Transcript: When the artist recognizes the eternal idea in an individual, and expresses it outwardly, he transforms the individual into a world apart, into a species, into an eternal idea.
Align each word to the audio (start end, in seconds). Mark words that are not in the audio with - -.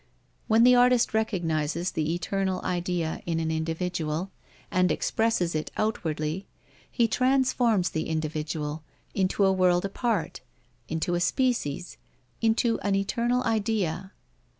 When 0.47 0.63
the 0.63 0.73
artist 0.73 1.13
recognizes 1.13 1.91
the 1.91 2.11
eternal 2.15 2.59
idea 2.63 3.21
in 3.27 3.39
an 3.39 3.51
individual, 3.51 4.31
and 4.71 4.91
expresses 4.91 5.53
it 5.53 5.69
outwardly, 5.77 6.47
he 6.89 7.07
transforms 7.07 7.91
the 7.91 8.07
individual 8.09 8.81
into 9.13 9.45
a 9.45 9.53
world 9.53 9.85
apart, 9.85 10.41
into 10.87 11.13
a 11.13 11.19
species, 11.19 11.97
into 12.41 12.79
an 12.79 12.95
eternal 12.95 13.43
idea. 13.43 14.11